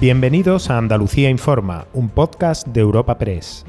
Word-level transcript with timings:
Bienvenidos 0.00 0.70
a 0.70 0.78
Andalucía 0.78 1.28
Informa, 1.28 1.86
un 1.92 2.08
podcast 2.08 2.66
de 2.66 2.80
Europa 2.80 3.18
Press. 3.18 3.66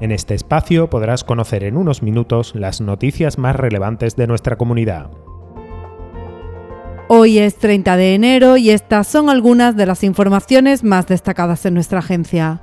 En 0.00 0.10
este 0.10 0.34
espacio 0.34 0.90
podrás 0.90 1.22
conocer 1.22 1.62
en 1.62 1.76
unos 1.76 2.02
minutos 2.02 2.56
las 2.56 2.80
noticias 2.80 3.38
más 3.38 3.54
relevantes 3.54 4.16
de 4.16 4.26
nuestra 4.26 4.56
comunidad. 4.56 5.12
Hoy 7.06 7.38
es 7.38 7.54
30 7.54 7.96
de 7.96 8.14
enero 8.16 8.56
y 8.56 8.70
estas 8.70 9.06
son 9.06 9.30
algunas 9.30 9.76
de 9.76 9.86
las 9.86 10.02
informaciones 10.02 10.82
más 10.82 11.06
destacadas 11.06 11.64
en 11.66 11.74
nuestra 11.74 12.00
agencia. 12.00 12.60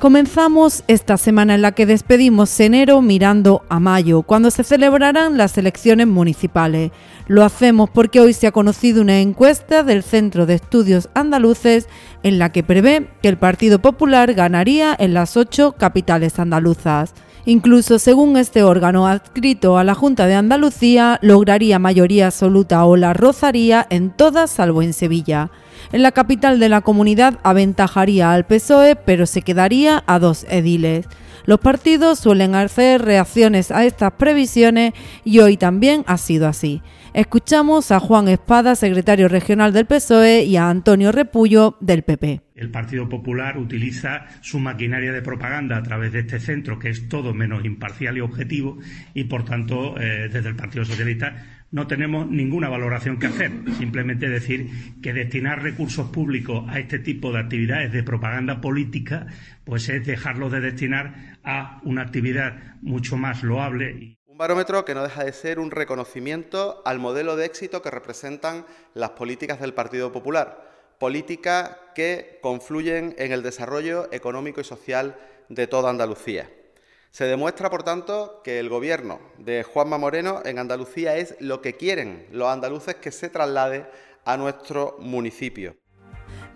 Comenzamos 0.00 0.82
esta 0.86 1.18
semana 1.18 1.56
en 1.56 1.60
la 1.60 1.72
que 1.72 1.84
despedimos 1.84 2.58
enero 2.58 3.02
mirando 3.02 3.66
a 3.68 3.80
mayo, 3.80 4.22
cuando 4.22 4.50
se 4.50 4.64
celebrarán 4.64 5.36
las 5.36 5.58
elecciones 5.58 6.06
municipales. 6.06 6.90
Lo 7.26 7.44
hacemos 7.44 7.90
porque 7.90 8.18
hoy 8.18 8.32
se 8.32 8.46
ha 8.46 8.52
conocido 8.52 9.02
una 9.02 9.20
encuesta 9.20 9.82
del 9.82 10.02
Centro 10.02 10.46
de 10.46 10.54
Estudios 10.54 11.10
Andaluces 11.12 11.86
en 12.22 12.38
la 12.38 12.50
que 12.50 12.62
prevé 12.62 13.10
que 13.20 13.28
el 13.28 13.36
Partido 13.36 13.82
Popular 13.82 14.32
ganaría 14.32 14.96
en 14.98 15.12
las 15.12 15.36
ocho 15.36 15.72
capitales 15.72 16.38
andaluzas. 16.38 17.12
Incluso 17.46 17.98
según 17.98 18.36
este 18.36 18.62
órgano 18.62 19.06
adscrito 19.06 19.78
a 19.78 19.84
la 19.84 19.94
Junta 19.94 20.26
de 20.26 20.34
Andalucía, 20.34 21.18
lograría 21.22 21.78
mayoría 21.78 22.26
absoluta 22.26 22.84
o 22.84 22.96
la 22.96 23.12
rozaría 23.12 23.86
en 23.90 24.10
todas 24.10 24.50
salvo 24.50 24.82
en 24.82 24.92
Sevilla. 24.92 25.50
En 25.92 26.02
la 26.02 26.12
capital 26.12 26.60
de 26.60 26.68
la 26.68 26.82
comunidad 26.82 27.38
aventajaría 27.42 28.32
al 28.32 28.46
PSOE, 28.46 28.96
pero 28.96 29.26
se 29.26 29.42
quedaría 29.42 30.04
a 30.06 30.18
dos 30.18 30.44
ediles. 30.48 31.06
Los 31.46 31.58
partidos 31.58 32.18
suelen 32.18 32.54
hacer 32.54 33.02
reacciones 33.02 33.70
a 33.70 33.84
estas 33.84 34.12
previsiones 34.12 34.92
y 35.24 35.40
hoy 35.40 35.56
también 35.56 36.04
ha 36.06 36.18
sido 36.18 36.46
así. 36.46 36.82
Escuchamos 37.12 37.90
a 37.90 37.98
Juan 37.98 38.28
Espada, 38.28 38.76
secretario 38.76 39.28
regional 39.28 39.72
del 39.72 39.86
PSOE, 39.86 40.44
y 40.44 40.56
a 40.56 40.68
Antonio 40.68 41.10
Repullo, 41.10 41.76
del 41.80 42.04
PP. 42.04 42.42
El 42.60 42.70
Partido 42.70 43.08
Popular 43.08 43.56
utiliza 43.56 44.26
su 44.42 44.60
maquinaria 44.60 45.12
de 45.12 45.22
propaganda 45.22 45.78
a 45.78 45.82
través 45.82 46.12
de 46.12 46.20
este 46.20 46.38
centro, 46.38 46.78
que 46.78 46.90
es 46.90 47.08
todo 47.08 47.32
menos 47.32 47.64
imparcial 47.64 48.18
y 48.18 48.20
objetivo, 48.20 48.78
y 49.14 49.24
por 49.24 49.46
tanto, 49.46 49.98
eh, 49.98 50.28
desde 50.30 50.50
el 50.50 50.56
Partido 50.56 50.84
Socialista 50.84 51.34
no 51.70 51.86
tenemos 51.86 52.28
ninguna 52.28 52.68
valoración 52.68 53.18
que 53.18 53.28
hacer. 53.28 53.50
Simplemente 53.78 54.28
decir 54.28 54.68
que 55.02 55.14
destinar 55.14 55.62
recursos 55.62 56.10
públicos 56.10 56.68
a 56.68 56.78
este 56.78 56.98
tipo 56.98 57.32
de 57.32 57.40
actividades 57.40 57.92
de 57.92 58.02
propaganda 58.02 58.60
política, 58.60 59.26
pues 59.64 59.88
es 59.88 60.04
dejarlo 60.04 60.50
de 60.50 60.60
destinar 60.60 61.38
a 61.42 61.80
una 61.84 62.02
actividad 62.02 62.76
mucho 62.82 63.16
más 63.16 63.42
loable 63.42 64.18
barómetro 64.40 64.86
que 64.86 64.94
no 64.94 65.02
deja 65.02 65.22
de 65.22 65.34
ser 65.34 65.58
un 65.58 65.70
reconocimiento 65.70 66.80
al 66.86 66.98
modelo 66.98 67.36
de 67.36 67.44
éxito 67.44 67.82
que 67.82 67.90
representan 67.90 68.64
las 68.94 69.10
políticas 69.10 69.60
del 69.60 69.74
Partido 69.74 70.12
Popular, 70.12 70.69
políticas 71.00 71.70
que 71.94 72.38
confluyen 72.42 73.14
en 73.16 73.32
el 73.32 73.42
desarrollo 73.42 74.12
económico 74.12 74.60
y 74.60 74.64
social 74.64 75.16
de 75.48 75.66
toda 75.66 75.88
Andalucía. 75.88 76.50
Se 77.10 77.24
demuestra, 77.24 77.70
por 77.70 77.82
tanto, 77.82 78.42
que 78.44 78.60
el 78.60 78.68
gobierno 78.68 79.18
de 79.38 79.62
Juanma 79.62 79.96
Moreno 79.96 80.42
en 80.44 80.58
Andalucía 80.58 81.16
es 81.16 81.34
lo 81.40 81.62
que 81.62 81.72
quieren 81.72 82.26
los 82.30 82.48
andaluces 82.48 82.96
que 82.96 83.10
se 83.12 83.30
traslade 83.30 83.86
a 84.26 84.36
nuestro 84.36 84.98
municipio. 85.00 85.74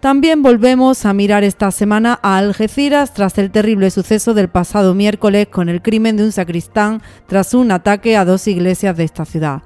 También 0.00 0.42
volvemos 0.42 1.06
a 1.06 1.14
mirar 1.14 1.42
esta 1.42 1.70
semana 1.70 2.20
a 2.22 2.36
Algeciras 2.36 3.14
tras 3.14 3.38
el 3.38 3.50
terrible 3.50 3.90
suceso 3.90 4.34
del 4.34 4.50
pasado 4.50 4.94
miércoles 4.94 5.48
con 5.48 5.70
el 5.70 5.80
crimen 5.80 6.18
de 6.18 6.24
un 6.24 6.32
sacristán 6.32 7.00
tras 7.26 7.54
un 7.54 7.72
ataque 7.72 8.18
a 8.18 8.26
dos 8.26 8.46
iglesias 8.46 8.94
de 8.94 9.04
esta 9.04 9.24
ciudad. 9.24 9.62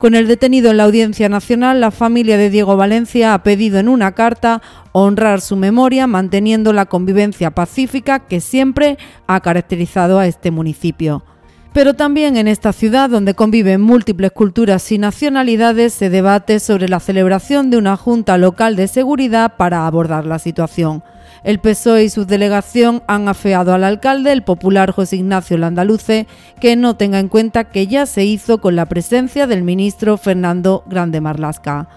Con 0.00 0.14
el 0.14 0.26
detenido 0.26 0.70
en 0.70 0.78
la 0.78 0.84
Audiencia 0.84 1.28
Nacional, 1.28 1.82
la 1.82 1.90
familia 1.90 2.38
de 2.38 2.48
Diego 2.48 2.74
Valencia 2.74 3.34
ha 3.34 3.42
pedido 3.42 3.78
en 3.78 3.86
una 3.86 4.12
carta 4.12 4.62
honrar 4.92 5.42
su 5.42 5.56
memoria 5.56 6.06
manteniendo 6.06 6.72
la 6.72 6.86
convivencia 6.86 7.50
pacífica 7.50 8.20
que 8.20 8.40
siempre 8.40 8.96
ha 9.26 9.40
caracterizado 9.40 10.18
a 10.18 10.26
este 10.26 10.50
municipio. 10.50 11.22
Pero 11.72 11.94
también 11.94 12.36
en 12.36 12.48
esta 12.48 12.72
ciudad, 12.72 13.08
donde 13.08 13.34
conviven 13.34 13.80
múltiples 13.80 14.32
culturas 14.32 14.90
y 14.90 14.98
nacionalidades, 14.98 15.94
se 15.94 16.10
debate 16.10 16.58
sobre 16.58 16.88
la 16.88 16.98
celebración 16.98 17.70
de 17.70 17.76
una 17.76 17.96
Junta 17.96 18.38
Local 18.38 18.74
de 18.74 18.88
Seguridad 18.88 19.56
para 19.56 19.86
abordar 19.86 20.26
la 20.26 20.40
situación. 20.40 21.04
El 21.44 21.60
PSOE 21.60 22.04
y 22.04 22.08
su 22.10 22.26
delegación 22.26 23.02
han 23.06 23.28
afeado 23.28 23.72
al 23.72 23.84
alcalde, 23.84 24.32
el 24.32 24.42
popular 24.42 24.90
José 24.90 25.16
Ignacio 25.16 25.56
Landaluce, 25.58 26.26
que 26.60 26.74
no 26.74 26.96
tenga 26.96 27.20
en 27.20 27.28
cuenta 27.28 27.64
que 27.64 27.86
ya 27.86 28.04
se 28.04 28.24
hizo 28.24 28.60
con 28.60 28.74
la 28.74 28.86
presencia 28.86 29.46
del 29.46 29.62
ministro 29.62 30.16
Fernando 30.16 30.82
Grande 30.86 31.20
Marlasca. 31.20 31.88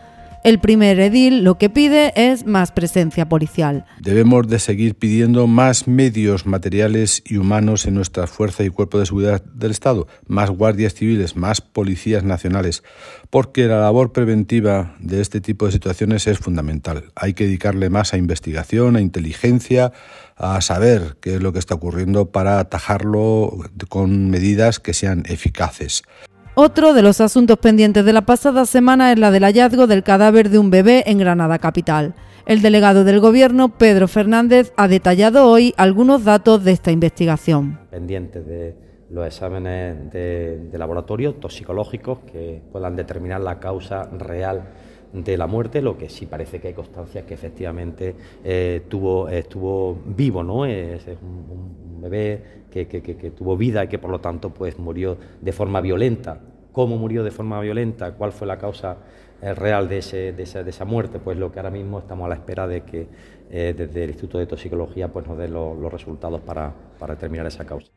El 0.44 0.59
primer 0.59 1.00
edil 1.00 1.46
lo 1.46 1.58
que 1.58 1.70
pide 1.70 2.12
es 2.18 2.46
más 2.46 2.74
presencia 2.74 3.30
policial. 3.30 3.86
Debemos 4.02 4.46
de 4.50 4.59
seguir 4.59 4.96
pidiendo 4.96 5.48
más 5.48 5.88
medios 5.88 6.46
materiales 6.46 7.24
y 7.26 7.38
humanos 7.38 7.86
en 7.86 7.94
nuestra 7.94 8.28
fuerza 8.28 8.66
y 8.66 8.70
cuerpo 8.70 9.00
de 9.00 9.06
seguridad 9.06 9.42
del 9.42 9.72
Estado, 9.72 10.06
más 10.28 10.50
guardias 10.50 10.96
civiles, 10.96 11.38
más 11.38 11.62
policías 11.62 12.26
nacionales, 12.26 12.84
porque 13.30 13.68
la 13.68 13.80
labor 13.80 14.12
preventiva 14.12 14.98
de 15.00 15.22
este 15.22 15.40
tipo 15.40 15.66
de 15.66 15.72
situaciones 15.72 16.28
es 16.28 16.40
fundamental. 16.40 17.06
Hay 17.16 17.36
que 17.36 17.46
dedicarle 17.46 17.90
más 17.90 18.14
a 18.14 18.18
investigación, 18.18 18.98
a 18.98 19.02
inteligencia, 19.02 19.94
a 20.36 20.60
saber 20.60 21.16
qué 21.22 21.36
es 21.36 21.42
lo 21.42 21.54
que 21.54 21.60
está 21.60 21.75
ocurriendo 21.75 22.31
para 22.31 22.60
atajarlo 22.60 23.60
con 23.88 24.30
medidas 24.30 24.81
que 24.81 24.94
sean 24.94 25.24
eficaces. 25.25 26.04
Otro 26.56 26.94
de 26.94 27.02
los 27.02 27.19
asuntos 27.19 27.58
pendientes 27.58 28.06
de 28.06 28.14
la 28.14 28.22
pasada 28.22 28.68
semana 28.68 29.12
es 29.12 29.18
la 29.18 29.31
del 29.31 29.44
hallazgo 29.44 29.88
del 29.88 30.03
cadáver 30.03 30.52
de 30.52 30.59
un 30.59 30.69
bebé 30.69 31.03
en 31.08 31.18
Granada 31.18 31.58
Capital. 31.58 32.14
El 32.46 32.62
delegado 32.62 33.03
del 33.03 33.19
Gobierno, 33.19 33.69
Pedro 33.69 34.08
Fernández, 34.08 34.72
ha 34.78 34.88
detallado 34.88 35.50
hoy 35.50 35.74
algunos 35.78 36.24
datos 36.24 36.63
de 36.63 36.74
esta 36.74 36.92
investigación. 36.92 37.80
Pendientes 37.90 38.46
de 38.46 38.75
los 39.09 39.25
exámenes 39.25 40.12
de, 40.12 40.69
laboratorio 40.74 41.34
toxicológicos 41.34 42.19
que 42.31 42.62
puedan 42.72 42.96
determinar 42.96 43.42
la 43.42 43.59
causa 43.59 44.03
real 44.03 44.66
de 45.12 45.38
la 45.38 45.47
muerte, 45.47 45.81
lo 45.81 45.97
que 45.97 46.08
sí 46.08 46.28
parece 46.28 46.62
que 46.62 46.68
hay 46.68 46.74
constancia 46.75 47.25
que 47.25 47.34
efectivamente 47.34 48.16
eh, 48.44 48.84
tuvo, 48.90 49.28
estuvo 49.28 49.97
vivo, 50.06 50.44
¿no? 50.44 50.68
Es, 50.68 51.03
un, 51.19 51.62
bebé 52.03 52.64
que, 52.72 53.34
tuvo 53.36 53.58
vida 53.58 53.84
y 53.84 53.88
que 53.88 54.00
por 54.00 54.12
lo 54.12 54.19
tanto 54.19 54.50
pues 54.52 54.80
murió 54.80 55.18
de 55.41 55.52
forma 55.52 55.81
violenta. 55.81 56.40
¿Cómo 56.72 56.97
murió 56.97 57.24
de 57.24 57.31
forma 57.31 57.59
violenta? 57.62 58.14
¿Cuál 58.14 58.31
fue 58.31 58.47
la 58.47 58.58
causa 58.58 58.97
eh, 59.41 59.53
real 59.53 59.88
de, 59.88 60.00
ese, 60.00 60.34
de, 60.34 60.44
esa, 60.44 60.86
muerte? 60.86 61.19
Pues 61.19 61.38
lo 61.38 61.52
que 61.52 61.59
ahora 61.59 61.69
mismo 61.69 62.00
estamos 62.00 62.25
a 62.25 62.30
la 62.30 62.36
espera 62.36 62.68
de 62.68 62.81
que 62.81 63.08
eh, 63.52 63.75
desde 63.78 64.03
el 64.03 64.09
Instituto 64.12 64.40
de 64.40 64.47
Toxicología 64.47 65.08
pues 65.08 65.28
nos 65.28 65.38
den 65.38 65.53
los 65.53 65.92
resultados 65.92 66.42
para, 66.42 66.74
para 67.00 67.13
determinar 67.13 67.46
esa 67.46 67.66
causa. 67.66 67.92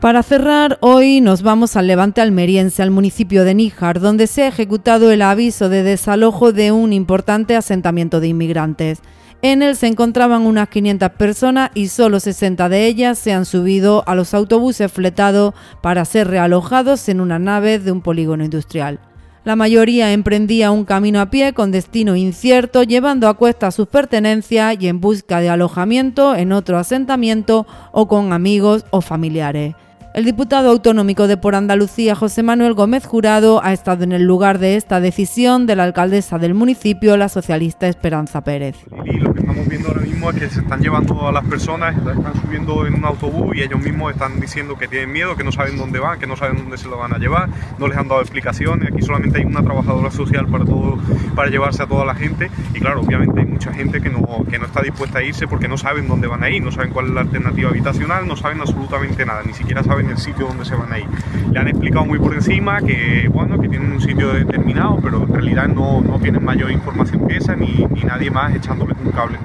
Para 0.00 0.22
cerrar, 0.22 0.78
hoy 0.80 1.20
nos 1.20 1.42
vamos 1.42 1.76
al 1.76 1.86
Levante 1.86 2.22
almeriense, 2.22 2.82
al 2.82 2.90
municipio 2.90 3.44
de 3.44 3.54
Níjar, 3.54 4.00
donde 4.00 4.28
se 4.28 4.44
ha 4.44 4.48
ejecutado 4.48 5.10
el 5.10 5.20
aviso 5.20 5.68
de 5.68 5.82
desalojo 5.82 6.52
de 6.52 6.72
un 6.72 6.94
importante 6.94 7.54
asentamiento 7.54 8.18
de 8.18 8.28
inmigrantes. 8.28 9.02
En 9.42 9.62
él 9.62 9.74
se 9.74 9.86
encontraban 9.86 10.42
unas 10.42 10.68
500 10.68 11.10
personas 11.12 11.70
y 11.74 11.88
solo 11.88 12.20
60 12.20 12.68
de 12.68 12.86
ellas 12.86 13.18
se 13.18 13.32
han 13.32 13.46
subido 13.46 14.04
a 14.06 14.14
los 14.14 14.34
autobuses 14.34 14.92
fletados 14.92 15.54
para 15.80 16.04
ser 16.04 16.28
realojados 16.28 17.08
en 17.08 17.22
una 17.22 17.38
nave 17.38 17.78
de 17.78 17.90
un 17.90 18.02
polígono 18.02 18.44
industrial. 18.44 19.00
La 19.42 19.56
mayoría 19.56 20.12
emprendía 20.12 20.70
un 20.70 20.84
camino 20.84 21.18
a 21.18 21.30
pie 21.30 21.54
con 21.54 21.70
destino 21.70 22.14
incierto, 22.14 22.82
llevando 22.82 23.26
a 23.26 23.34
cuesta 23.34 23.70
sus 23.70 23.88
pertenencias 23.88 24.76
y 24.78 24.88
en 24.88 25.00
busca 25.00 25.40
de 25.40 25.48
alojamiento 25.48 26.34
en 26.34 26.52
otro 26.52 26.76
asentamiento 26.76 27.66
o 27.92 28.06
con 28.06 28.34
amigos 28.34 28.84
o 28.90 29.00
familiares. 29.00 29.74
El 30.12 30.24
diputado 30.24 30.70
autonómico 30.70 31.28
de 31.28 31.36
Por 31.36 31.54
Andalucía, 31.54 32.16
José 32.16 32.42
Manuel 32.42 32.74
Gómez 32.74 33.06
Jurado, 33.06 33.62
ha 33.62 33.72
estado 33.72 34.02
en 34.02 34.10
el 34.10 34.24
lugar 34.24 34.58
de 34.58 34.74
esta 34.74 34.98
decisión 34.98 35.66
de 35.66 35.76
la 35.76 35.84
alcaldesa 35.84 36.36
del 36.36 36.52
municipio, 36.52 37.16
la 37.16 37.28
socialista 37.28 37.86
Esperanza 37.86 38.40
Pérez. 38.40 38.74
Y 39.04 39.18
lo 39.18 39.32
que 39.32 39.38
estamos 39.38 39.68
viendo 39.68 39.86
ahora 39.88 40.00
mismo 40.00 40.30
es 40.30 40.36
que 40.36 40.50
se 40.50 40.60
están 40.62 40.80
llevando 40.80 41.28
a 41.28 41.32
las 41.32 41.44
personas, 41.44 41.96
están 41.96 42.34
subiendo 42.42 42.88
en 42.88 42.94
un 42.94 43.04
autobús 43.04 43.56
y 43.56 43.62
ellos 43.62 43.80
mismos 43.80 44.12
están 44.12 44.40
diciendo 44.40 44.76
que 44.76 44.88
tienen 44.88 45.12
miedo, 45.12 45.36
que 45.36 45.44
no 45.44 45.52
saben 45.52 45.78
dónde 45.78 46.00
van, 46.00 46.18
que 46.18 46.26
no 46.26 46.36
saben 46.36 46.56
dónde 46.56 46.76
se 46.76 46.88
lo 46.88 46.98
van 46.98 47.14
a 47.14 47.18
llevar, 47.18 47.48
no 47.78 47.86
les 47.86 47.96
han 47.96 48.08
dado 48.08 48.20
explicaciones. 48.20 48.92
Aquí 48.92 49.02
solamente 49.02 49.38
hay 49.38 49.44
una 49.44 49.62
trabajadora 49.62 50.10
social 50.10 50.48
para 50.48 50.64
todo, 50.64 50.98
para 51.36 51.50
llevarse 51.50 51.84
a 51.84 51.86
toda 51.86 52.04
la 52.04 52.16
gente. 52.16 52.50
Y 52.74 52.80
claro, 52.80 53.02
obviamente 53.02 53.49
mucha 53.60 53.74
gente 53.74 54.00
que 54.00 54.08
no, 54.08 54.46
que 54.50 54.58
no 54.58 54.64
está 54.64 54.80
dispuesta 54.80 55.18
a 55.18 55.22
irse 55.22 55.46
porque 55.46 55.68
no 55.68 55.76
saben 55.76 56.08
dónde 56.08 56.26
van 56.26 56.42
a 56.42 56.48
ir, 56.48 56.62
no 56.62 56.72
saben 56.72 56.92
cuál 56.92 57.08
es 57.08 57.12
la 57.12 57.20
alternativa 57.20 57.68
habitacional, 57.68 58.26
no 58.26 58.34
saben 58.34 58.58
absolutamente 58.58 59.26
nada, 59.26 59.42
ni 59.44 59.52
siquiera 59.52 59.82
saben 59.82 60.06
en 60.06 60.12
el 60.12 60.16
sitio 60.16 60.46
donde 60.46 60.64
se 60.64 60.74
van 60.74 60.90
a 60.90 60.98
ir. 60.98 61.04
Le 61.52 61.60
han 61.60 61.68
explicado 61.68 62.06
muy 62.06 62.18
por 62.18 62.32
encima 62.32 62.80
que, 62.80 63.28
bueno, 63.30 63.60
que 63.60 63.68
tienen 63.68 63.92
un 63.92 64.00
sitio 64.00 64.32
determinado, 64.32 64.98
pero 65.02 65.24
en 65.24 65.28
realidad 65.28 65.68
no, 65.68 66.00
no 66.00 66.18
tienen 66.18 66.42
mayor 66.42 66.70
información 66.70 67.28
que 67.28 67.36
esa 67.36 67.54
ni, 67.54 67.86
ni 67.90 68.00
nadie 68.00 68.30
más 68.30 68.54
echándoles 68.54 68.96
un 69.04 69.12
cable. 69.12 69.36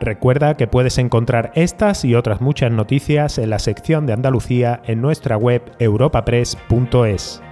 Recuerda 0.00 0.56
que 0.56 0.66
puedes 0.66 0.96
encontrar 0.96 1.52
estas 1.54 2.06
y 2.06 2.14
otras 2.14 2.40
muchas 2.40 2.72
noticias 2.72 3.36
en 3.36 3.50
la 3.50 3.58
sección 3.58 4.06
de 4.06 4.14
Andalucía 4.14 4.80
en 4.86 5.02
nuestra 5.02 5.36
web 5.36 5.60
europapress.es. 5.78 7.42